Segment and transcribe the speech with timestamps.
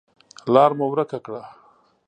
[0.53, 1.41] لار مو ورکه کړه.